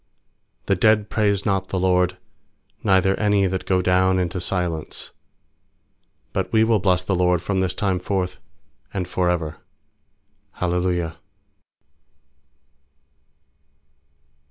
17The 0.65 0.79
dead 0.79 1.09
praise 1.11 1.45
not 1.45 1.67
the 1.67 1.79
LORD, 1.79 2.17
Neither 2.83 3.13
any 3.19 3.45
that 3.45 3.67
go 3.67 3.83
down 3.83 4.17
intc 4.17 4.41
silence; 4.41 5.11
18But 6.33 6.51
we 6.51 6.63
will 6.63 6.79
bless 6.79 7.03
the 7.03 7.13
LORD 7.13 7.39
From 7.39 7.59
this 7.59 7.75
time 7.75 7.99
forth 7.99 8.39
and 8.95 9.07
for 9.07 9.29
ever. 9.29 9.57
Hallelujah. 10.53 11.17